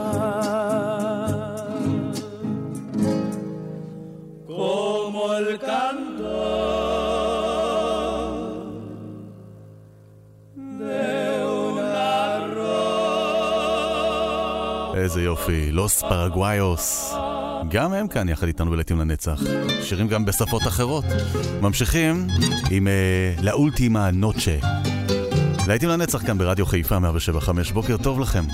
Como 4.47 5.35
el 5.35 5.59
canto 5.59 6.37
de 10.79 11.45
una 11.45 12.39
rosa. 12.55 13.41
איזה 14.95 15.23
יופי, 15.23 15.73
לוס 15.73 16.03
פרגוויוס. 16.03 17.15
גם 17.71 17.93
הם 17.93 18.09
כאן 18.09 18.29
יחד 18.29 18.47
איתנו 18.47 18.71
בלהיטים 18.71 19.01
לנצח. 19.01 19.41
שירים 19.83 20.09
גם 20.09 20.25
בשפות 20.25 20.63
אחרות. 20.63 21.05
ממשיכים 21.61 22.27
עם 22.71 22.89
אה, 22.89 23.35
לאולטימה 23.43 24.11
נוצ'ה. 24.11 24.90
להיטים 25.67 25.89
לנצח 25.89 26.27
כאן 26.27 26.39
ברדיו 26.39 26.67
חיפה 26.67 26.99
175. 26.99 27.73
בוקר 27.73 27.97
טוב 27.97 28.21
לכם. 28.21 28.45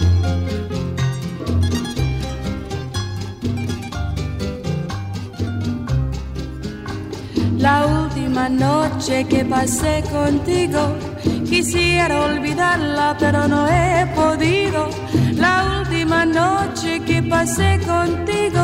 La 7.58 7.84
última 8.00 8.48
noche 8.48 9.24
que 9.30 9.44
pasé 9.44 9.94
contigo, 10.16 10.82
quisiera 11.50 12.14
olvidarla, 12.28 13.16
pero 13.18 13.48
no 13.48 13.60
he 13.66 14.06
podido. 14.20 14.80
La 15.44 15.54
última 15.78 16.20
noche 16.24 16.90
que 17.08 17.18
pasé 17.34 17.70
contigo, 17.92 18.62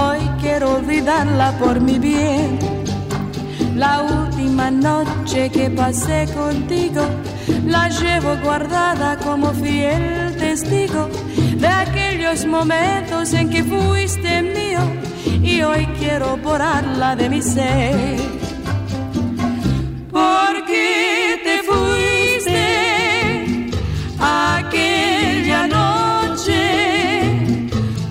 hoy 0.00 0.20
quiero 0.40 0.66
olvidarla 0.78 1.48
por 1.60 1.80
mi 1.80 1.96
bien. 2.00 2.58
La 3.76 4.02
última 4.02 4.66
noche 4.70 5.50
que 5.50 5.70
pasé 5.70 6.26
contigo, 6.40 7.02
la 7.66 7.88
llevo 7.88 8.36
guardada 8.42 9.16
como 9.18 9.52
fiel 9.52 10.36
testigo 10.36 11.08
de 11.56 11.68
aquellos 11.68 12.44
momentos 12.46 13.32
en 13.32 13.50
que 13.50 13.62
fuiste 13.62 14.42
mío 14.42 14.80
y 15.42 15.62
hoy 15.62 15.86
quiero 15.98 16.36
borrarla 16.36 17.16
de 17.16 17.28
mi 17.28 17.42
ser. 17.42 18.16
Porque 20.10 21.40
te 21.44 21.62
fuiste 21.68 22.64
aquella 24.18 25.66
noche, 25.66 26.60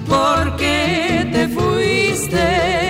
porque 0.08 1.30
te 1.32 1.48
fuiste 1.48 2.83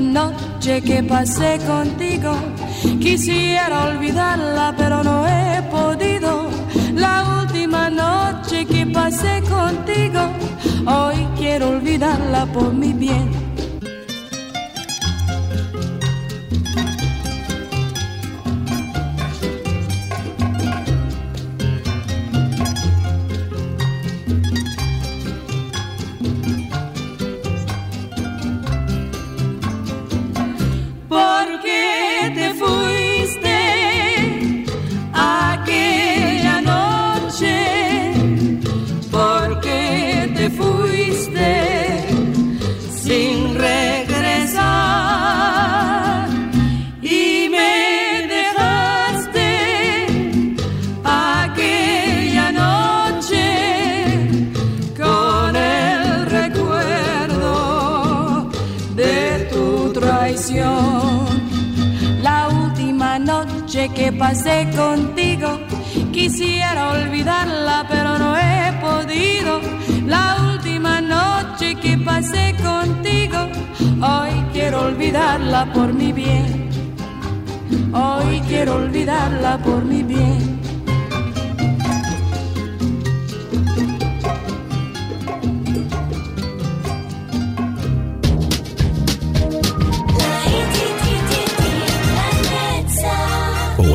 noche 0.00 0.82
que 0.82 1.02
pasé 1.02 1.58
contigo. 1.66 2.32
Quisiera 3.00 3.84
olvidarla, 3.84 4.74
pero 4.76 5.02
no 5.02 5.26
he 5.26 5.62
podido. 5.70 6.48
La 6.94 7.40
última 7.42 7.90
noche 7.90 8.66
que 8.66 8.86
pasé 8.86 9.42
contigo, 9.42 10.20
hoy 10.86 11.26
quiero 11.36 11.70
olvidarla 11.70 12.46
por 12.46 12.72
mi 12.72 12.92
bien 12.92 13.37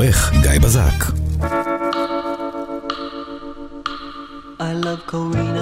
העורך 0.03 0.31
גיא 0.41 0.59
בזק. 0.59 1.03
I 4.59 4.73
love 4.83 5.11
Korea. 5.11 5.52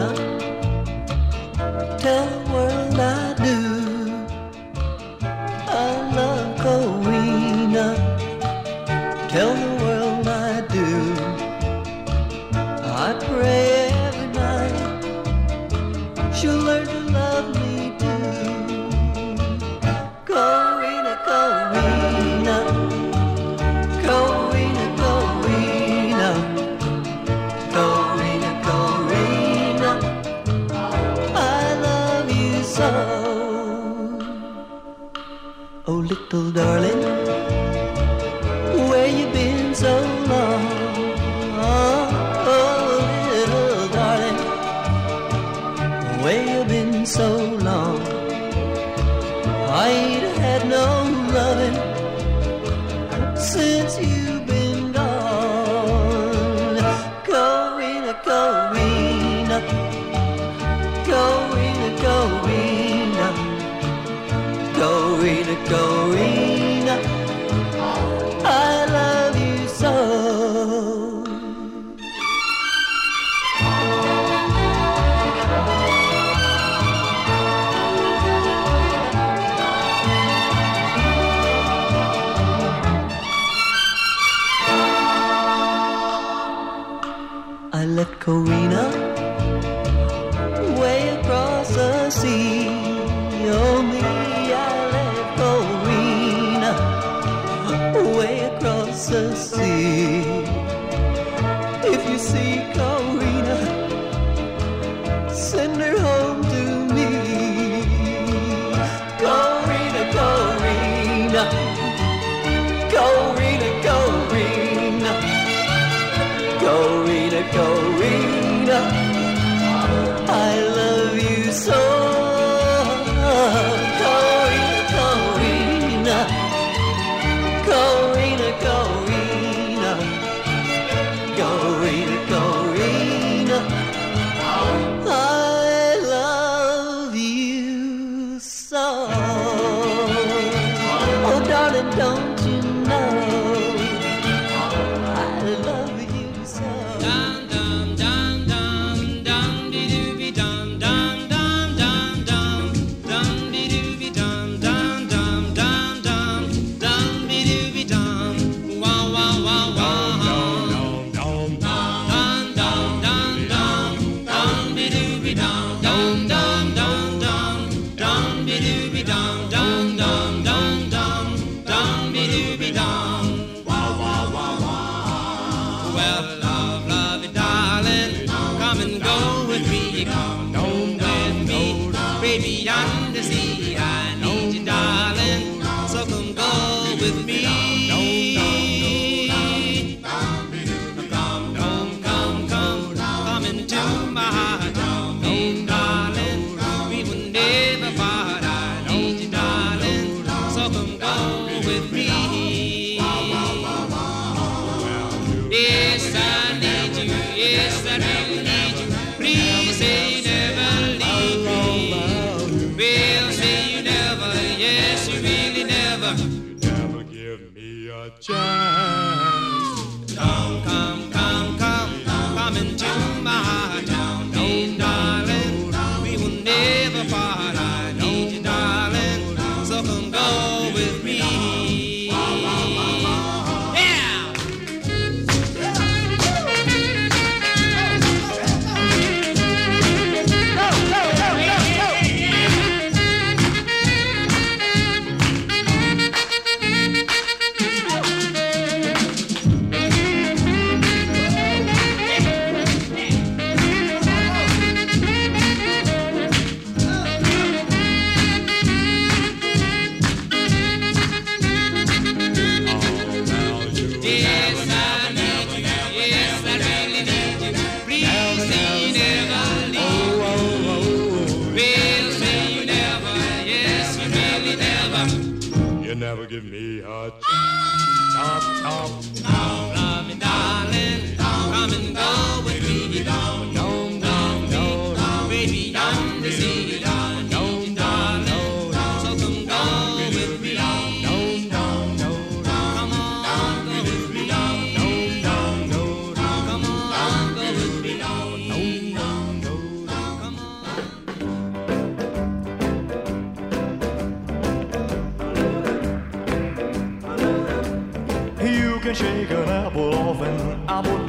see 92.12 92.71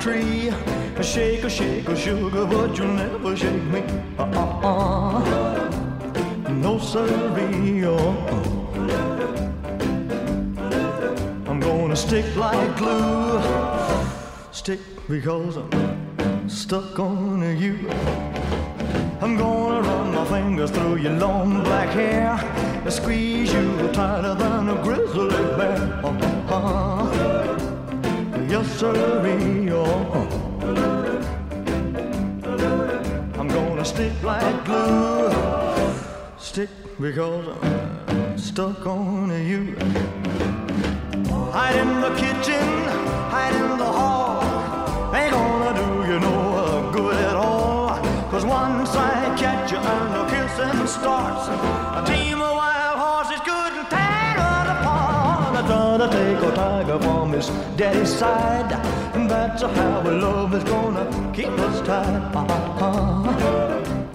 tree. 0.03 0.51
Shake 1.01 1.45
a 1.45 1.51
shake 1.51 1.89
sugar, 1.97 2.45
but 2.45 2.77
you'll 2.77 2.89
never 2.89 3.37
shake 3.37 3.63
me. 3.75 3.83
Uh-uh. 4.19 5.21
No 6.51 6.79
sirree. 6.79 7.85
Uh-uh. 7.85 8.43
I'm 11.49 11.61
gonna 11.61 11.95
stick 11.95 12.27
like 12.37 12.77
glue. 12.77 13.41
Stick 14.51 14.81
because 15.09 15.57
I'm 15.57 16.49
stuck 16.49 16.99
on 16.99 17.41
you. 17.57 17.79
I'm 19.21 19.37
gonna 19.37 19.83
run 19.89 20.15
my 20.17 20.25
fingers 20.25 20.73
through 20.73 20.97
your 20.97 21.13
long 21.13 21.63
black 21.63 21.91
hair. 21.91 22.41
I 22.85 22.91
Squeeze 22.91 23.53
you 23.53 23.89
tighter 23.93 24.35
than 24.35 24.69
a 24.69 24.83
grizzly 24.83 25.29
bear. 25.57 26.01
Uh-huh. 26.05 27.02
Yes, 28.53 28.69
sirree. 28.81 29.71
Uh-huh. 29.71 30.27
I'm 33.41 33.49
gonna 33.49 33.83
stick 33.83 34.13
like 34.23 34.65
glue. 34.67 35.33
Stick 36.37 36.69
because 37.01 37.49
I'm 37.49 38.37
stuck 38.37 38.87
on 38.87 39.31
you. 39.49 39.75
Hide 41.51 41.77
in 41.77 42.01
the 42.03 42.13
kitchen, 42.21 42.69
hide 43.33 43.55
in 43.55 43.79
the 43.79 43.91
hall. 43.99 44.45
Ain't 45.15 45.33
gonna 45.33 45.73
do 45.81 46.13
you 46.13 46.21
no 46.21 46.91
good 46.93 47.17
at 47.17 47.37
all. 47.37 47.97
Cause 48.31 48.45
once 48.45 48.91
I 48.95 49.35
catch 49.39 49.73
you 49.73 49.79
and 49.79 50.09
the 50.15 50.25
kissing 50.29 50.87
starts, 50.87 51.49
a 51.49 52.05
team 52.05 52.42
to 56.03 56.17
take 56.17 56.43
a 56.43 56.55
tiger 56.55 56.99
from 56.99 57.33
his 57.33 57.49
daddy's 57.77 58.13
side. 58.13 58.73
And 59.15 59.31
that's 59.31 59.63
how 59.63 60.01
our 60.01 60.11
love 60.11 60.55
is 60.55 60.65
gonna 60.65 61.05
keep 61.33 61.55
us 61.69 61.81
tied. 61.87 62.35
Uh-huh. 62.35 63.29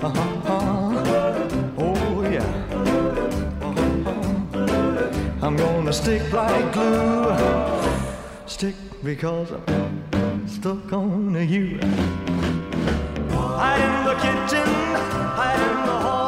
Uh-huh. 0.07 0.23
Oh, 1.77 2.29
yeah. 2.35 2.49
I'm 5.41 5.55
gonna 5.55 5.93
stick 5.93 6.31
like 6.33 6.73
glue. 6.73 7.33
Stick 8.47 8.75
because 9.03 9.51
I'm 9.51 10.47
stuck 10.47 10.91
on 10.91 11.35
you. 11.47 11.79
Hide 13.61 13.81
in 13.87 13.95
the 14.09 14.15
kitchen, 14.25 14.67
hide 15.39 15.61
in 15.69 15.85
the 15.85 15.97
hall. 16.05 16.26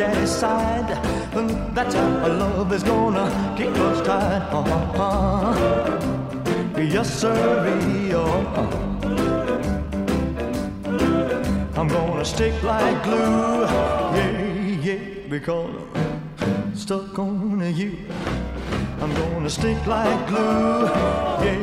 Daddy's 0.00 0.30
side. 0.30 0.88
That's 1.74 1.94
how 1.94 2.08
our 2.24 2.30
love 2.30 2.72
is 2.72 2.82
gonna 2.82 3.26
keep 3.56 3.76
us 3.88 4.00
tied. 4.06 4.42
Uh-huh. 4.50 5.52
Yes, 6.78 7.08
sirree. 7.20 8.14
Uh-huh. 8.14 8.66
I'm 11.78 11.88
gonna 11.88 12.24
stick 12.24 12.56
like 12.62 13.02
glue, 13.04 13.64
yeah, 14.16 14.80
yeah, 14.86 15.02
because 15.28 15.74
I'm 16.40 16.74
stuck 16.74 17.18
on 17.18 17.60
you. 17.74 17.92
I'm 19.02 19.12
gonna 19.14 19.50
stick 19.50 19.86
like 19.86 20.26
glue, 20.28 20.84
yeah, 21.44 21.60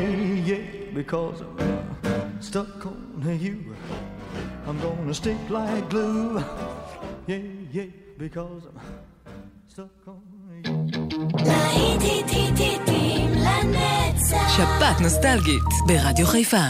yeah, 0.49 0.63
because 0.93 1.41
I'm 1.41 2.41
stuck 2.41 2.85
on 2.85 3.39
you. 3.41 3.75
I'm 4.67 4.79
gonna 4.79 5.13
stick 5.13 5.41
like 5.49 5.89
glue, 5.89 6.43
yeah, 7.27 7.56
yeah, 7.76 7.84
because 8.18 8.62
I'm 8.64 8.80
stuck 9.68 9.90
on 10.06 10.22
שפעת 14.48 15.00
נוסטלגית 15.00 15.62
ברדיו 15.86 16.26
חיפה. 16.26 16.66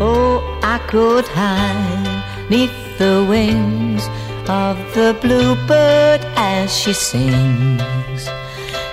Oh, 0.00 0.38
I 0.62 0.78
could 0.90 1.26
hide 1.26 2.22
neath 2.50 2.78
the 2.98 3.26
wings 3.28 4.04
of 4.48 4.76
the 4.94 5.08
bluebird 5.22 6.20
as 6.36 6.68
she 6.78 6.92
sings. 6.92 8.22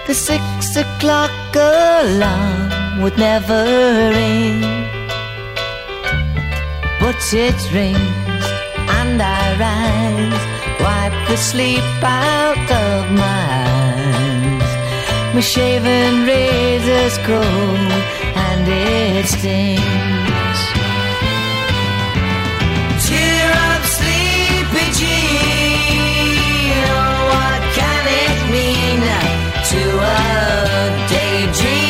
The 0.08 0.16
six 0.30 0.76
o'clock 0.84 1.32
alarm 1.54 3.02
would 3.02 3.18
never 3.18 3.62
ring, 4.18 4.64
but 7.13 7.35
it 7.35 7.61
rings 7.73 8.47
and 8.99 9.21
I 9.21 9.45
rise, 9.65 10.45
wipe 10.85 11.29
the 11.29 11.37
sleep 11.37 11.83
out 12.05 12.69
of 12.87 13.11
my 13.11 13.47
eyes. 13.75 14.71
My 15.35 15.41
shaven 15.41 16.13
razor's 16.31 17.17
cold 17.29 17.93
and 18.47 18.65
it 18.69 19.27
stings. 19.27 20.61
Cheer 23.05 23.51
up, 23.71 23.83
sleepy 23.99 24.87
Jean. 24.99 26.75
Oh, 26.95 27.19
what 27.33 27.63
can 27.79 28.05
it 28.23 28.39
mean 28.55 29.03
to 29.71 29.83
a 29.99 30.29
daydream 31.11 31.90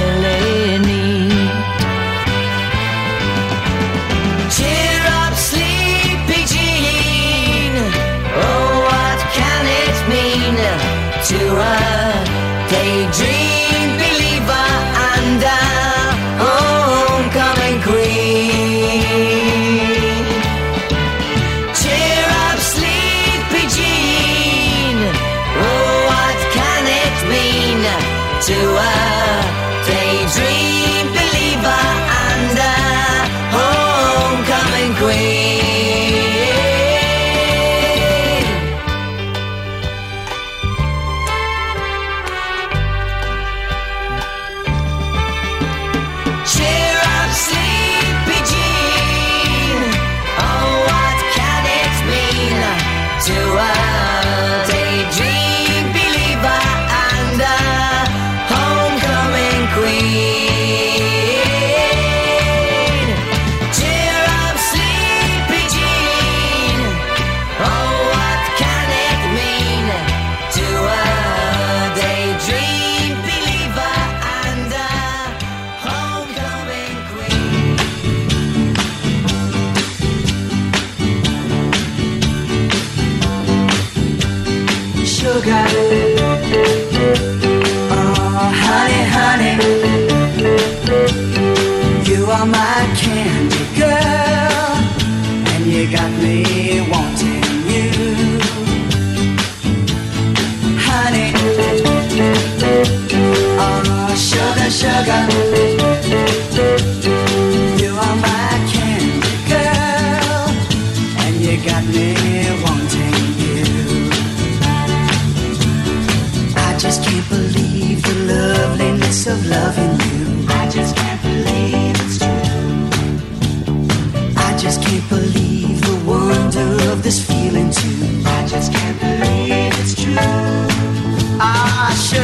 forgot 85.41 85.70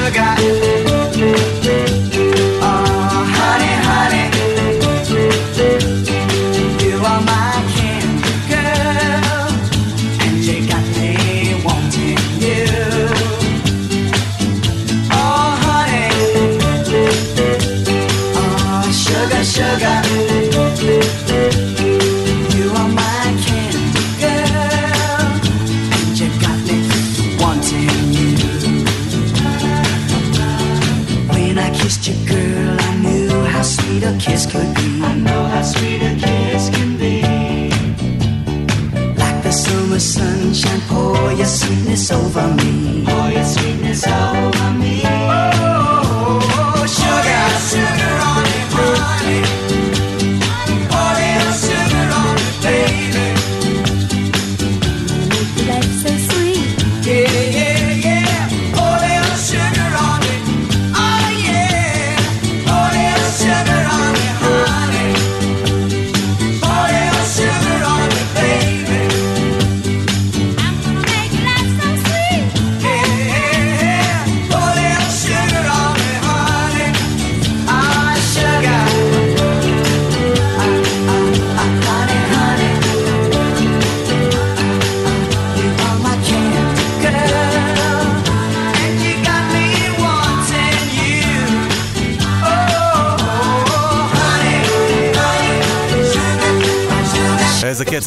forgot 0.09 0.76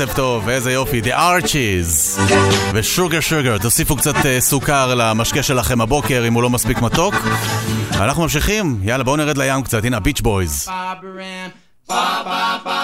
קצב 0.01 0.13
טוב, 0.13 0.49
איזה 0.49 0.73
יופי, 0.73 1.01
The 1.01 1.17
Archies 1.17 2.21
ושוגר 2.75 3.21
שוגר, 3.21 3.59
תוסיפו 3.59 3.97
קצת 3.97 4.27
אה, 4.27 4.41
סוכר 4.41 4.95
למשקה 4.95 5.43
שלכם 5.43 5.81
הבוקר 5.81 6.25
אם 6.29 6.35
הוא 6.35 6.43
לא 6.43 6.51
מספיק 6.51 6.83
מתוק. 6.83 7.15
אנחנו 7.95 8.23
ממשיכים, 8.23 8.81
יאללה 8.83 9.05
בואו 9.05 9.17
נרד 9.17 9.39
לים 9.39 9.63
קצת, 9.63 9.85
הנה 9.85 9.97
הביץ' 9.97 10.21
בויז. 10.21 10.69
Ba, 11.89 11.93
ba, 12.25 12.65
ba. 12.65 12.80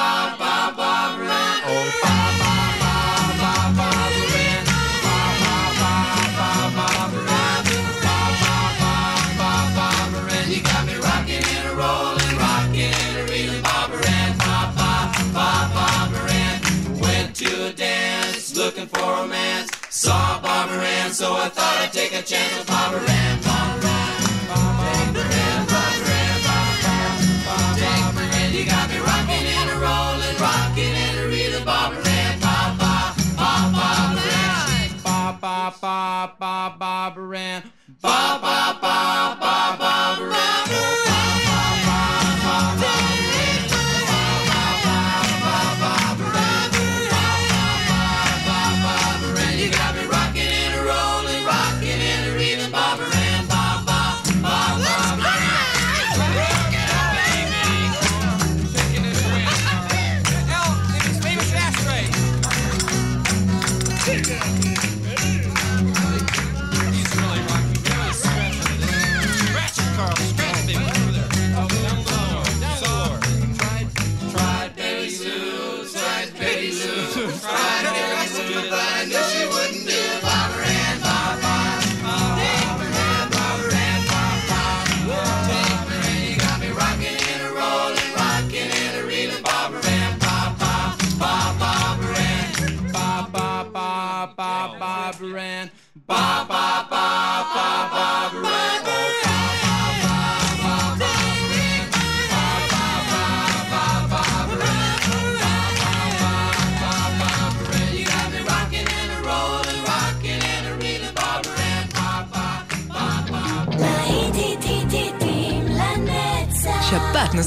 Take 21.92 22.12
a 22.12 22.22
chance 22.22 22.58
on 22.58 22.66
Barbara 22.66 23.35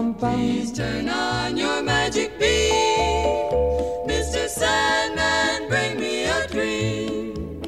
Please 0.00 0.72
turn 0.72 1.10
on 1.10 1.58
your 1.58 1.82
magic 1.82 2.38
beam. 2.38 2.72
Mr. 4.08 4.48
Sandman, 4.48 5.68
bring 5.68 6.00
me 6.00 6.24
a 6.24 6.46
dream. 6.48 7.60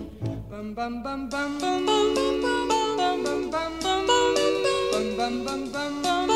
Bum 0.49 0.73
bum 0.73 1.03
bum 1.03 1.29
bum 1.29 1.59
bum 1.59 1.85
bum 1.85 2.15
bum 2.15 2.41
bum 2.41 2.69
bum 2.69 3.23
bum 3.27 3.51
bum 3.51 3.77
bum 3.77 4.07
bum 5.17 5.45
bum 5.45 5.73
bum 5.73 6.03
bum 6.03 6.31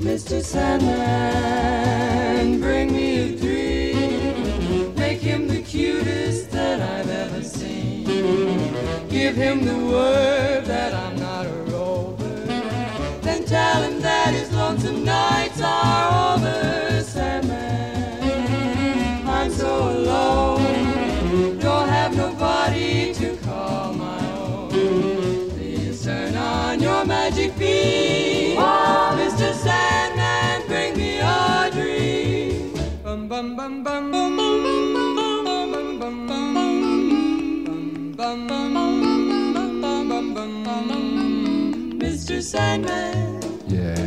Mr. 0.00 0.40
Sandman, 0.40 1.00
bring 2.60 2.92
me 2.92 3.18
a 3.18 3.36
dream. 3.36 4.94
Make 4.94 5.18
him 5.18 5.48
the 5.48 5.60
cutest 5.62 6.52
that 6.52 6.80
I've 6.80 7.10
ever 7.10 7.42
seen. 7.42 8.04
Give 9.08 9.34
him 9.34 9.64
the 9.64 9.76
word 9.76 10.66
that 10.66 10.94
I'm 10.94 11.16
not 11.16 11.18
a 11.18 11.18
rover. 11.18 11.19
Tell 13.50 13.82
him 13.82 14.00
that 14.00 14.32
his 14.32 14.52
lonesome 14.52 15.04
nights 15.04 15.60
are 15.60 16.36
over. 16.36 17.02
Sandman, 17.02 18.22
I'm 19.26 19.50
so 19.50 19.90
alone. 19.90 21.58
Don't 21.58 21.88
have 21.88 22.16
nobody 22.16 23.12
to 23.14 23.36
call 23.38 23.92
my 23.94 24.20
own. 24.38 24.70
Please 25.50 26.04
turn 26.04 26.36
on 26.36 26.78
your 26.80 27.04
magic 27.04 27.58
beam. 27.58 28.56
Mr. 28.56 29.52
Sandman, 29.52 30.62
bring 30.68 30.96
me 30.96 31.18
a 31.18 31.70
dream. 31.72 32.72
Bum 33.02 33.26
bum 33.26 33.56
bum 33.56 33.82
bum 33.82 34.12
bum 34.12 34.36
bum 34.36 34.62
bum 34.64 35.04
bum 35.98 35.98
bum 35.98 35.98
bum 35.98 36.28
bum 36.28 36.46
bum 38.16 38.46
bum 38.46 40.08
bum 40.08 40.34
bum 40.34 40.52
bum 40.64 41.98
Mr. 41.98 42.40
Sandman, 42.40 43.19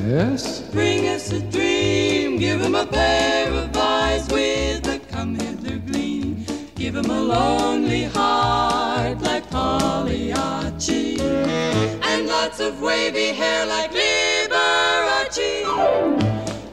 Yes? 0.05 0.59
bring 0.73 1.07
us 1.07 1.31
a 1.31 1.39
dream. 1.39 2.37
Give 2.37 2.59
him 2.59 2.75
a 2.75 2.85
pair 2.85 3.49
of 3.49 3.75
eyes 3.77 4.27
with 4.27 4.85
a 4.87 4.99
come 4.99 5.35
hither 5.35 5.77
gleam. 5.77 6.45
Give 6.75 6.95
him 6.97 7.09
a 7.09 7.21
lonely 7.21 8.03
heart 8.03 9.21
like 9.21 9.49
Pagliacci. 9.49 11.21
And 11.21 12.27
lots 12.27 12.59
of 12.59 12.81
wavy 12.81 13.29
hair 13.29 13.65
like 13.65 13.91
Liberace. 13.91 15.63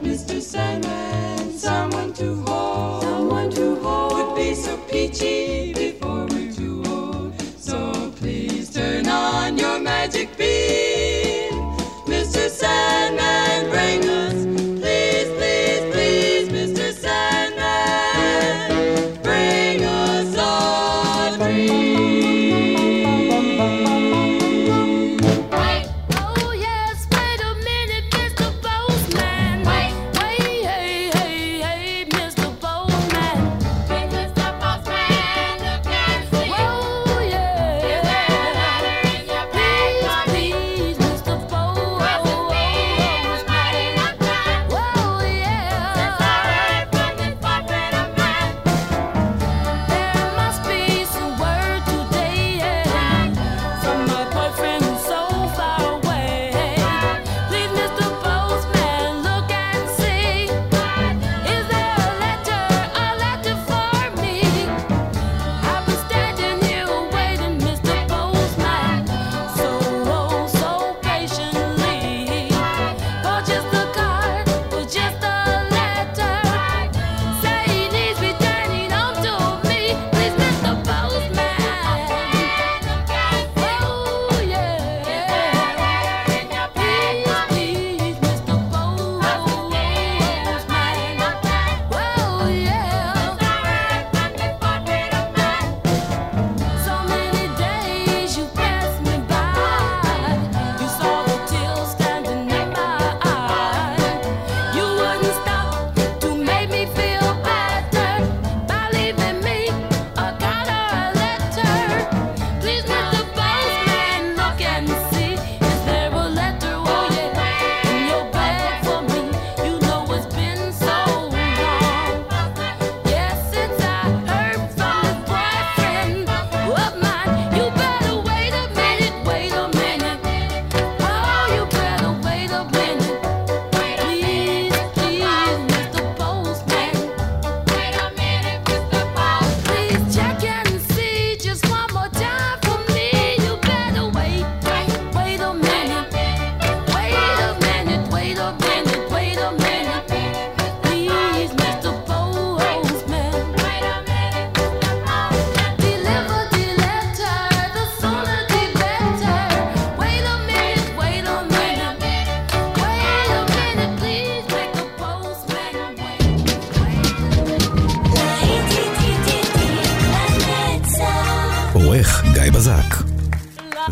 Mr. 0.01 0.41
Sandman, 0.41 1.53
someone 1.57 2.11
to 2.13 2.35
hold. 2.43 3.03
Someone 3.03 3.49
to 3.51 3.75
hold. 3.75 4.13
Would 4.13 4.35
be 4.35 4.53
so 4.53 4.75
peachy 4.89 5.73
before 5.73 6.25
we're 6.25 6.51
too 6.51 6.83
old. 6.85 7.39
So 7.57 8.11
please 8.17 8.69
turn 8.73 9.07
on 9.07 9.57
your 9.57 9.79
magic 9.79 10.35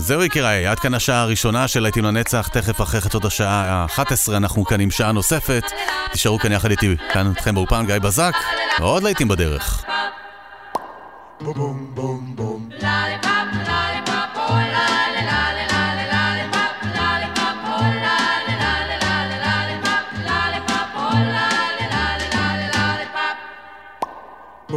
זהו 0.09 0.23
יקיריי, 0.23 0.67
עד 0.67 0.79
כאן 0.79 0.93
השעה 0.93 1.21
הראשונה 1.21 1.67
של 1.67 1.79
להיטים 1.79 2.05
לנצח, 2.05 2.47
תכף 2.47 2.81
אחרי 2.81 3.01
חצות 3.01 3.25
השעה 3.25 3.65
ה-11 3.69 4.37
אנחנו 4.37 4.65
כאן 4.65 4.79
עם 4.79 4.91
שעה 4.91 5.11
נוספת. 5.11 5.63
תישארו 6.11 6.39
כאן 6.39 6.51
יחד 6.51 6.71
איתי, 6.71 6.95
כאן 7.13 7.31
אתכם 7.31 7.55
באופן 7.55 7.85
גיא 7.85 7.99
בזק, 7.99 8.33
ועוד 8.79 9.03
להיטים 9.03 9.27
בדרך. 9.27 9.85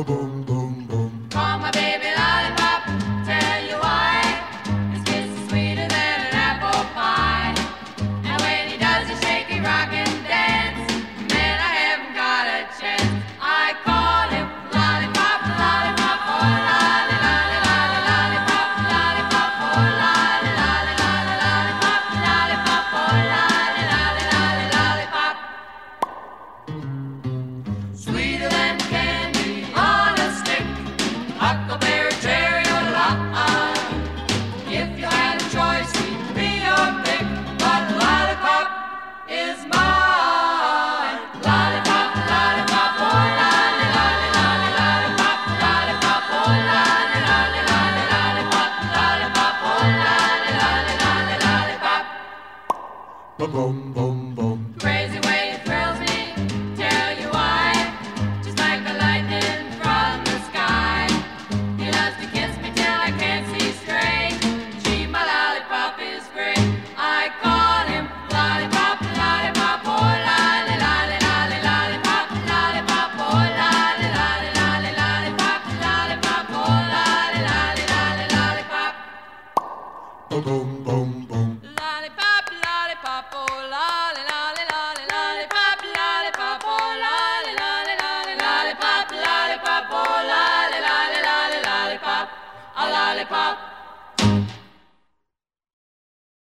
boom 0.09 0.45
boom 0.47 0.62